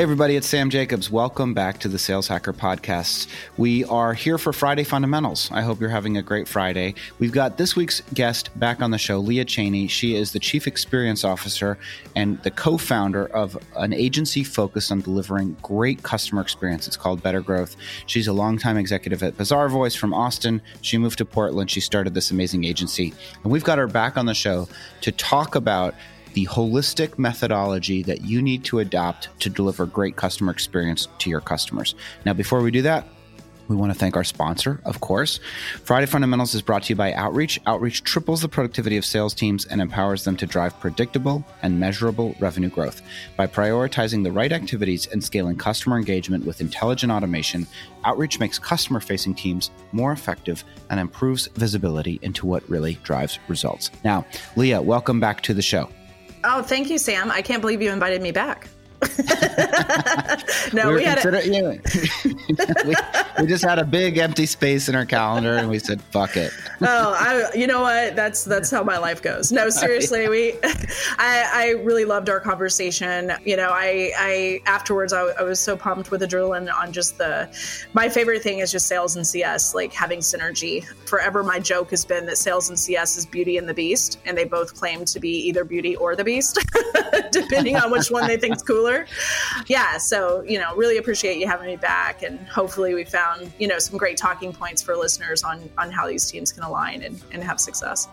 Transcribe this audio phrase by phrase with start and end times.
[0.00, 1.10] Hey, everybody, it's Sam Jacobs.
[1.10, 3.28] Welcome back to the Sales Hacker Podcast.
[3.58, 5.50] We are here for Friday Fundamentals.
[5.52, 6.94] I hope you're having a great Friday.
[7.18, 9.88] We've got this week's guest back on the show, Leah Chaney.
[9.88, 11.76] She is the Chief Experience Officer
[12.16, 16.86] and the co founder of an agency focused on delivering great customer experience.
[16.86, 17.76] It's called Better Growth.
[18.06, 20.62] She's a longtime executive at Bazaarvoice from Austin.
[20.80, 21.70] She moved to Portland.
[21.70, 23.12] She started this amazing agency.
[23.42, 24.66] And we've got her back on the show
[25.02, 25.94] to talk about
[26.34, 31.40] the holistic methodology that you need to adopt to deliver great customer experience to your
[31.40, 31.94] customers.
[32.24, 33.06] Now, before we do that,
[33.70, 35.38] we want to thank our sponsor, of course.
[35.84, 37.60] Friday Fundamentals is brought to you by Outreach.
[37.66, 42.34] Outreach triples the productivity of sales teams and empowers them to drive predictable and measurable
[42.40, 43.00] revenue growth.
[43.36, 47.64] By prioritizing the right activities and scaling customer engagement with intelligent automation,
[48.04, 53.92] Outreach makes customer facing teams more effective and improves visibility into what really drives results.
[54.02, 54.26] Now,
[54.56, 55.88] Leah, welcome back to the show.
[56.42, 57.30] Oh, thank you, Sam.
[57.30, 58.68] I can't believe you invited me back.
[60.74, 61.78] no, we, we had a- you know,
[62.84, 62.94] we,
[63.40, 66.52] we, just had a big empty space in our calendar, and we said, "Fuck it."
[66.82, 68.14] oh, I, you know what?
[68.14, 69.52] That's that's how my life goes.
[69.52, 70.52] No, seriously, we,
[71.18, 73.32] I, I really loved our conversation.
[73.42, 77.48] You know, I, I afterwards, I, I was so pumped with adrenaline on just the.
[77.94, 80.84] My favorite thing is just sales and CS, like having synergy.
[81.08, 84.36] Forever, my joke has been that sales and CS is Beauty and the Beast, and
[84.36, 86.58] they both claim to be either Beauty or the Beast,
[87.32, 88.89] depending on which one they think's cooler
[89.66, 93.68] yeah, so you know, really appreciate you having me back, and hopefully we found you
[93.68, 97.20] know some great talking points for listeners on on how these teams can align and,
[97.32, 98.08] and have success.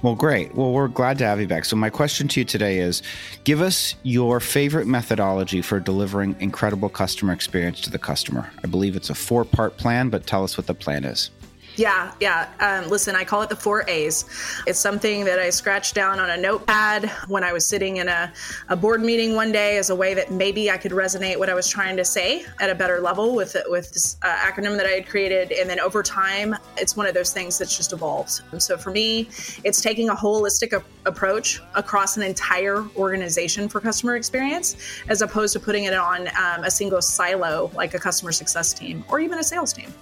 [0.00, 0.54] Well, great.
[0.54, 1.64] Well, we're glad to have you back.
[1.64, 3.02] So, my question to you today is
[3.42, 8.48] give us your favorite methodology for delivering incredible customer experience to the customer.
[8.62, 11.30] I believe it's a four part plan, but tell us what the plan is.
[11.78, 12.48] Yeah, yeah.
[12.58, 14.24] Um, listen, I call it the four A's.
[14.66, 18.32] It's something that I scratched down on a notepad when I was sitting in a,
[18.68, 21.54] a board meeting one day as a way that maybe I could resonate what I
[21.54, 24.90] was trying to say at a better level with with this uh, acronym that I
[24.90, 25.52] had created.
[25.52, 28.40] And then over time, it's one of those things that's just evolved.
[28.58, 29.28] So for me,
[29.62, 34.76] it's taking a holistic a- approach across an entire organization for customer experience,
[35.08, 39.04] as opposed to putting it on um, a single silo like a customer success team
[39.08, 39.92] or even a sales team.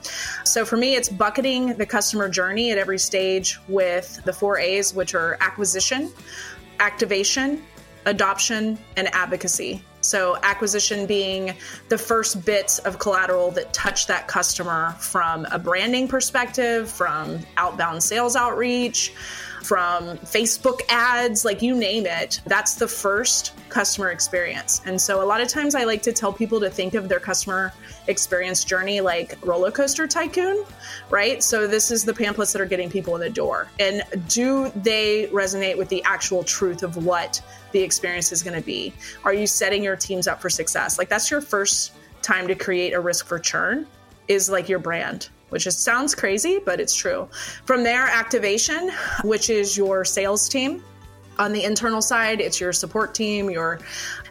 [0.44, 4.92] So for me, it's bucketing the customer journey at every stage with the four A's,
[4.94, 6.12] which are acquisition,
[6.80, 7.62] activation,
[8.06, 9.82] adoption, and advocacy.
[10.00, 11.52] So, acquisition being
[11.88, 18.00] the first bits of collateral that touch that customer from a branding perspective, from outbound
[18.00, 19.12] sales outreach,
[19.66, 22.40] from Facebook ads, like you name it.
[22.46, 24.80] That's the first customer experience.
[24.86, 27.18] And so, a lot of times I like to tell people to think of their
[27.18, 27.72] customer
[28.06, 30.64] experience journey like roller coaster tycoon,
[31.10, 31.42] right?
[31.42, 33.68] So this is the pamphlets that are getting people in the door.
[33.80, 37.40] And do they resonate with the actual truth of what
[37.72, 38.92] the experience is going to be?
[39.24, 40.96] Are you setting your teams up for success?
[40.96, 43.86] Like that's your first time to create a risk for churn
[44.28, 47.26] is like your brand which is, sounds crazy, but it's true.
[47.64, 48.90] From there, activation,
[49.24, 50.84] which is your sales team.
[51.38, 53.78] On the internal side, it's your support team, your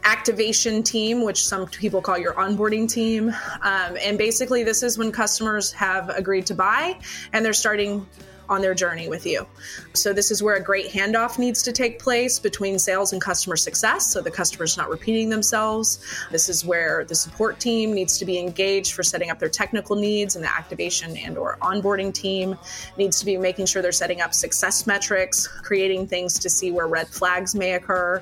[0.04, 3.30] activation team, which some people call your onboarding team.
[3.64, 7.00] Um, and basically, this is when customers have agreed to buy
[7.34, 8.06] and they're starting
[8.50, 9.46] on their journey with you.
[9.94, 13.56] So, this is where a great handoff needs to take place between sales and customer
[13.56, 16.00] success so the customer's not repeating themselves.
[16.32, 19.96] This is where the support team needs to be engaged for setting up their technical
[19.96, 22.58] needs and the activation and or onboarding team
[22.98, 26.88] needs to be making sure they're setting up success metrics, creating things to see where
[26.88, 28.22] red flags may occur.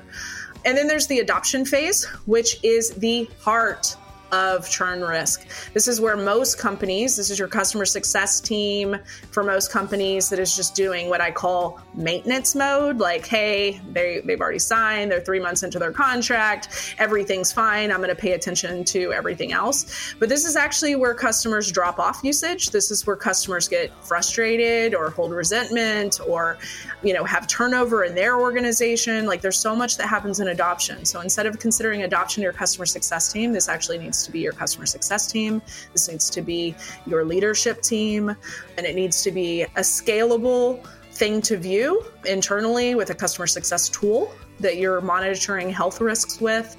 [0.64, 3.96] And then there's the adoption phase, which is the heart
[4.34, 5.46] of churn risk.
[5.72, 8.96] This is where most companies, this is your customer success team
[9.30, 12.98] for most companies that is just doing what I call maintenance mode.
[12.98, 17.92] Like, hey, they, they've already signed, they're three months into their contract, everything's fine.
[17.92, 20.14] I'm going to pay attention to everything else.
[20.18, 22.70] But this is actually where customers drop off usage.
[22.70, 26.58] This is where customers get frustrated or hold resentment or,
[27.02, 29.26] you know, have turnover in their organization.
[29.26, 31.04] Like, there's so much that happens in adoption.
[31.04, 34.52] So instead of considering adoption your customer success team, this actually needs to be your
[34.52, 35.62] customer success team.
[35.92, 36.74] This needs to be
[37.06, 38.34] your leadership team.
[38.76, 43.88] And it needs to be a scalable thing to view internally with a customer success
[43.88, 46.76] tool that you're monitoring health risks with.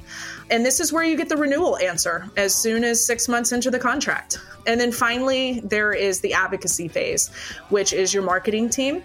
[0.49, 3.71] And this is where you get the renewal answer as soon as six months into
[3.71, 4.39] the contract.
[4.67, 7.29] And then finally, there is the advocacy phase,
[7.69, 9.03] which is your marketing team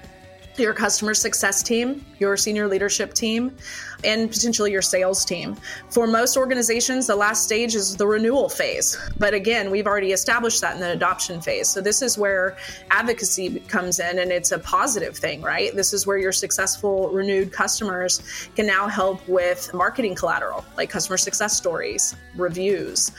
[0.61, 3.57] your customer success team, your senior leadership team,
[4.05, 5.57] and potentially your sales team.
[5.89, 8.97] For most organizations, the last stage is the renewal phase.
[9.19, 11.69] But again, we've already established that in the adoption phase.
[11.69, 12.57] So this is where
[12.91, 15.75] advocacy comes in and it's a positive thing, right?
[15.75, 21.17] This is where your successful renewed customers can now help with marketing collateral, like customer
[21.17, 23.11] success stories, reviews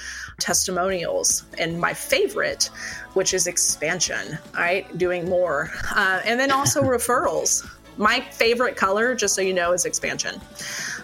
[0.42, 2.70] testimonials, and my favorite,
[3.14, 4.98] which is expansion, right?
[4.98, 5.72] Doing more.
[5.96, 7.70] Uh, and then also referrals.
[8.02, 10.42] My favorite color, just so you know, is expansion.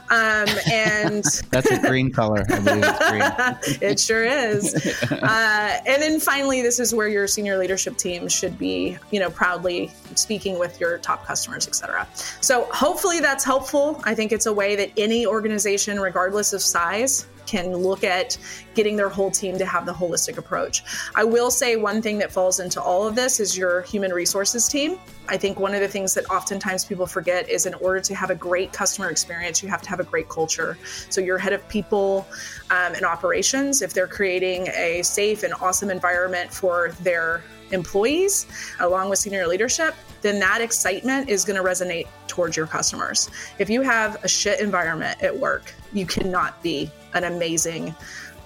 [0.10, 2.44] Um, and that's a green color.
[2.50, 3.80] I believe it's green.
[3.90, 4.96] it sure is.
[5.28, 9.30] Uh, and then finally, this is where your senior leadership team should be, you know,
[9.30, 12.08] proudly speaking with your top customers, et cetera.
[12.42, 14.02] So hopefully that's helpful.
[14.06, 18.38] I think it's a way that any organization, regardless of size, can look at
[18.76, 20.84] getting their whole team to have the holistic approach.
[21.16, 24.68] I will say one thing that falls into all of this is your human resources
[24.68, 25.00] team.
[25.30, 28.30] I think one of the things that oftentimes people forget is in order to have
[28.30, 30.78] a great customer experience, you have to have a great culture.
[31.10, 32.28] So, your head of people
[32.70, 38.48] um, and operations, if they're creating a safe and awesome environment for their employees,
[38.80, 43.30] along with senior leadership, then that excitement is going to resonate towards your customers.
[43.60, 47.96] If you have a shit environment at work, you cannot be an amazing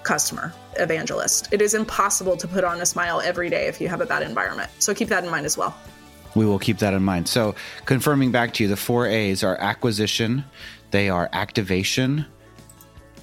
[0.02, 1.48] customer evangelist.
[1.52, 4.22] It is impossible to put on a smile every day if you have a bad
[4.22, 4.70] environment.
[4.78, 5.76] So keep that in mind as well.
[6.34, 7.28] We will keep that in mind.
[7.28, 7.54] So,
[7.84, 10.44] confirming back to you, the four A's are acquisition,
[10.90, 12.24] they are activation,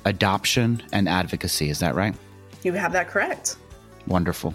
[0.05, 1.71] adoption, and advocacy.
[1.71, 2.15] Is that right?
[2.61, 3.57] You have that correct.
[4.05, 4.53] Wonderful.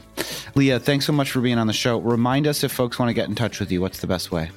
[0.54, 1.98] Leah, thanks so much for being on the show.
[1.98, 4.50] Remind us if folks want to get in touch with you, what's the best way?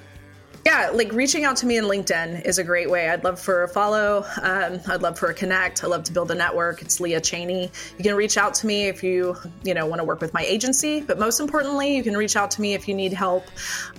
[0.94, 3.10] Like reaching out to me in LinkedIn is a great way.
[3.10, 4.25] I'd love for a follow.
[4.42, 5.84] Um, I'd love for a connect.
[5.84, 6.81] I love to build a network.
[6.81, 7.72] It's Leah Chaney.
[7.98, 10.44] You can reach out to me if you you know want to work with my
[10.44, 13.45] agency, but most importantly, you can reach out to me if you need help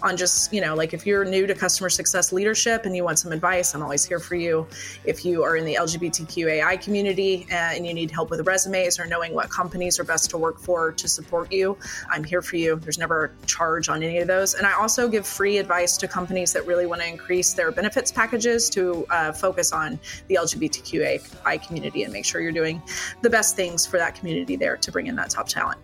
[0.03, 3.19] on just you know like if you're new to customer success leadership and you want
[3.19, 3.75] some advice.
[3.75, 4.67] I'm always here for you.
[5.05, 9.07] If you are in the LGBTQAI community uh, and you need help with resumes or
[9.07, 11.77] knowing what companies are best to work for to support you,
[12.11, 12.77] I'm here for you.
[12.77, 16.09] There's never a charge on any of those, and I also give free advice to
[16.09, 19.99] companies that really want to increase their benefits packages to uh, focus on
[20.29, 22.81] the LGBTQI community and make sure you're doing
[23.23, 25.81] the best things for that community there to bring in that top talent.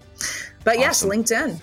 [0.62, 0.80] But awesome.
[0.80, 1.60] yes, LinkedIn.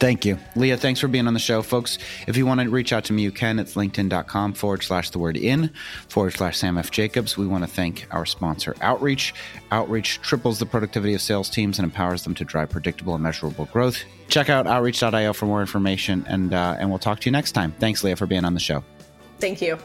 [0.00, 0.38] Thank you.
[0.56, 1.60] Leah, thanks for being on the show.
[1.60, 3.58] Folks, if you want to reach out to me, you can.
[3.58, 5.70] It's linkedin.com forward slash the word in
[6.08, 6.90] forward slash Sam F.
[6.90, 7.36] Jacobs.
[7.36, 9.34] We want to thank our sponsor, Outreach.
[9.70, 13.66] Outreach triples the productivity of sales teams and empowers them to drive predictable and measurable
[13.66, 14.02] growth.
[14.28, 17.72] Check out outreach.io for more information, and, uh, and we'll talk to you next time.
[17.72, 18.82] Thanks, Leah, for being on the show.
[19.38, 19.78] Thank you.